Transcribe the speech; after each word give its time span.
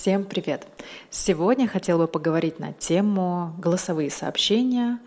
Всем 0.00 0.24
привет! 0.24 0.66
Сегодня 1.10 1.68
хотела 1.68 1.98
бы 1.98 2.08
поговорить 2.08 2.58
на 2.58 2.72
тему 2.72 3.52
голосовые 3.58 4.08
сообщения 4.08 4.98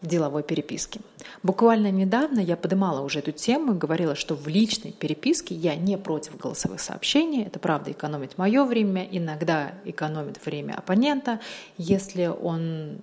в 0.00 0.06
деловой 0.06 0.44
переписке. 0.44 1.00
Буквально 1.42 1.90
недавно 1.90 2.38
я 2.38 2.56
поднимала 2.56 3.00
уже 3.00 3.18
эту 3.18 3.32
тему 3.32 3.74
и 3.74 3.76
говорила, 3.76 4.14
что 4.14 4.36
в 4.36 4.46
личной 4.46 4.92
переписке 4.92 5.56
я 5.56 5.74
не 5.74 5.98
против 5.98 6.36
голосовых 6.36 6.80
сообщений. 6.80 7.42
Это 7.42 7.58
правда 7.58 7.90
экономит 7.90 8.38
мое 8.38 8.64
время, 8.64 9.04
иногда 9.10 9.72
экономит 9.84 10.46
время 10.46 10.74
оппонента, 10.74 11.40
если 11.76 12.26
он 12.26 13.00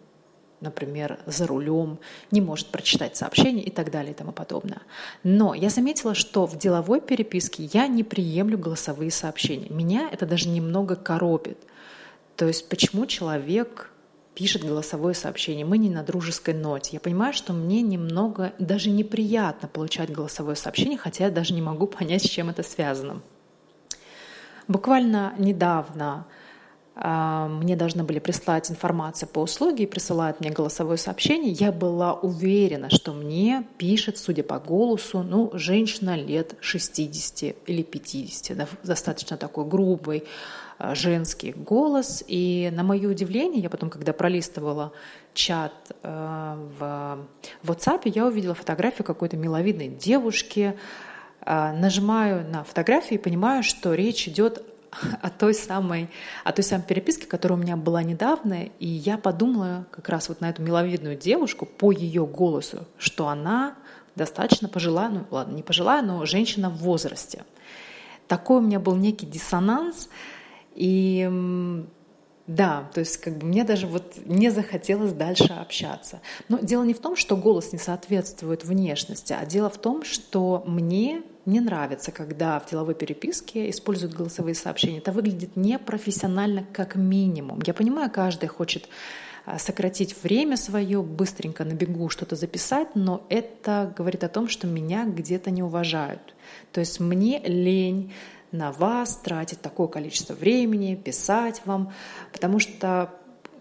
например, 0.61 1.19
за 1.25 1.47
рулем, 1.47 1.99
не 2.31 2.41
может 2.41 2.67
прочитать 2.67 3.15
сообщение 3.15 3.63
и 3.63 3.71
так 3.71 3.91
далее 3.91 4.11
и 4.11 4.15
тому 4.15 4.31
подобное. 4.31 4.81
Но 5.23 5.53
я 5.53 5.69
заметила, 5.69 6.15
что 6.15 6.45
в 6.45 6.57
деловой 6.57 7.01
переписке 7.01 7.69
я 7.73 7.87
не 7.87 8.03
приемлю 8.03 8.57
голосовые 8.57 9.11
сообщения. 9.11 9.69
Меня 9.69 10.09
это 10.11 10.25
даже 10.25 10.49
немного 10.49 10.95
коробит. 10.95 11.57
То 12.35 12.47
есть 12.47 12.69
почему 12.69 13.05
человек 13.05 13.91
пишет 14.37 14.63
голосовое 14.63 15.15
сообщение, 15.15 15.65
мы 15.65 15.79
не 15.79 15.89
на 15.89 16.03
дружеской 16.03 16.53
ноте. 16.53 16.91
Я 16.93 16.99
понимаю, 16.99 17.33
что 17.33 17.53
мне 17.53 17.81
немного 17.81 18.53
даже 18.59 18.91
неприятно 18.91 19.67
получать 19.67 20.11
голосовое 20.11 20.55
сообщение, 20.55 20.97
хотя 20.97 21.25
я 21.25 21.31
даже 21.31 21.55
не 21.55 21.61
могу 21.63 21.87
понять, 21.87 22.23
с 22.23 22.29
чем 22.29 22.49
это 22.49 22.61
связано. 22.61 23.21
Буквально 24.67 25.33
недавно 25.39 26.27
мне 26.99 27.75
должны 27.75 28.03
были 28.03 28.17
прислать 28.17 28.71
информацию 28.71 29.29
по 29.29 29.39
услуге 29.39 29.83
и 29.83 29.87
присылают 29.87 30.39
мне 30.39 30.49
голосовое 30.49 30.97
сообщение, 30.97 31.51
я 31.51 31.71
была 31.71 32.13
уверена, 32.13 32.89
что 32.89 33.13
мне 33.13 33.67
пишет, 33.77 34.17
судя 34.17 34.41
по 34.41 34.57
голосу, 34.57 35.21
ну, 35.21 35.51
женщина 35.53 36.15
лет 36.15 36.55
60 36.59 37.55
или 37.67 37.83
50, 37.83 38.57
да, 38.57 38.67
достаточно 38.83 39.37
такой 39.37 39.65
грубый 39.65 40.23
а, 40.79 40.95
женский 40.95 41.51
голос. 41.51 42.23
И 42.27 42.71
на 42.73 42.81
мое 42.81 43.07
удивление, 43.07 43.61
я 43.61 43.69
потом, 43.69 43.91
когда 43.91 44.11
пролистывала 44.11 44.91
чат 45.35 45.73
э, 46.01 46.57
в 46.79 47.27
WhatsApp, 47.63 48.01
я 48.05 48.25
увидела 48.25 48.55
фотографию 48.55 49.05
какой-то 49.05 49.37
миловидной 49.37 49.87
девушки, 49.87 50.75
нажимаю 51.45 52.49
на 52.49 52.63
фотографию 52.63 53.19
и 53.19 53.23
понимаю, 53.23 53.63
что 53.63 53.93
речь 53.93 54.27
идет 54.27 54.65
о 55.21 55.29
той 55.29 55.53
самой, 55.53 56.09
о 56.43 56.51
той 56.51 56.63
самой 56.63 56.83
переписке, 56.83 57.27
которая 57.27 57.57
у 57.57 57.61
меня 57.61 57.77
была 57.77 58.03
недавно, 58.03 58.63
и 58.79 58.87
я 58.87 59.17
подумала 59.17 59.85
как 59.91 60.09
раз 60.09 60.29
вот 60.29 60.41
на 60.41 60.49
эту 60.49 60.61
миловидную 60.61 61.17
девушку 61.17 61.65
по 61.65 61.91
ее 61.91 62.25
голосу, 62.25 62.85
что 62.97 63.27
она 63.27 63.75
достаточно 64.15 64.67
пожилая, 64.67 65.09
ну 65.09 65.25
ладно, 65.31 65.55
не 65.55 65.63
пожилая, 65.63 66.01
но 66.01 66.25
женщина 66.25 66.69
в 66.69 66.77
возрасте. 66.77 67.45
Такой 68.27 68.57
у 68.57 68.61
меня 68.61 68.79
был 68.79 68.95
некий 68.95 69.25
диссонанс, 69.25 70.09
и 70.75 71.85
да, 72.47 72.89
то 72.93 73.01
есть 73.01 73.17
как 73.17 73.37
бы 73.37 73.45
мне 73.45 73.63
даже 73.63 73.87
вот 73.87 74.15
не 74.25 74.49
захотелось 74.49 75.11
дальше 75.11 75.53
общаться. 75.53 76.21
Но 76.47 76.59
дело 76.59 76.83
не 76.83 76.93
в 76.93 76.99
том, 76.99 77.15
что 77.15 77.35
голос 77.35 77.73
не 77.73 77.79
соответствует 77.79 78.63
внешности, 78.63 79.33
а 79.33 79.45
дело 79.45 79.69
в 79.69 79.77
том, 79.77 80.03
что 80.03 80.63
мне 80.65 81.23
не 81.47 81.61
нравится, 81.61 82.11
когда 82.11 82.59
в 82.59 82.69
деловой 82.69 82.93
переписке 82.93 83.69
используют 83.69 84.13
голосовые 84.13 84.53
сообщения. 84.53 84.97
Это 84.97 85.13
выглядит 85.13 85.55
непрофессионально 85.55 86.65
как 86.73 86.95
минимум. 86.95 87.61
Я 87.65 87.73
понимаю, 87.73 88.11
каждый 88.11 88.47
хочет 88.47 88.89
а, 89.45 89.57
сократить 89.57 90.21
время 90.23 90.57
свое, 90.57 91.01
быстренько 91.01 91.63
на 91.63 91.71
бегу 91.71 92.09
что-то 92.09 92.35
записать, 92.35 92.95
но 92.95 93.25
это 93.29 93.93
говорит 93.97 94.25
о 94.25 94.29
том, 94.29 94.49
что 94.49 94.67
меня 94.67 95.05
где-то 95.05 95.49
не 95.49 95.63
уважают. 95.63 96.35
То 96.73 96.81
есть 96.81 96.99
мне 96.99 97.39
лень 97.39 98.13
на 98.51 98.73
вас 98.73 99.15
тратить 99.15 99.61
такое 99.61 99.87
количество 99.87 100.33
времени, 100.33 100.95
писать 100.95 101.61
вам, 101.63 101.93
потому 102.33 102.59
что 102.59 103.13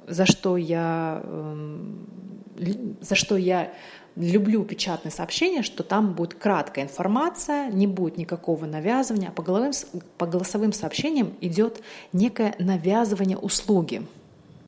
за 0.09 0.27
что 0.27 0.57
я, 0.57 1.21
эм, 1.23 2.09
за 3.01 3.15
что 3.15 3.37
я 3.37 3.73
люблю 4.17 4.65
печатные 4.65 5.13
сообщения, 5.13 5.63
что 5.63 5.83
там 5.83 6.15
будет 6.15 6.35
краткая 6.35 6.85
информация, 6.85 7.71
не 7.71 7.87
будет 7.87 8.17
никакого 8.17 8.65
навязывания, 8.65 9.29
а 9.29 9.33
по, 9.33 9.43
головым, 9.43 9.73
по 10.19 10.27
голосовым 10.27 10.73
сообщениям 10.73 11.35
идет 11.41 11.81
некое 12.13 12.55
навязывание 12.59 13.39
услуги– 13.39 14.07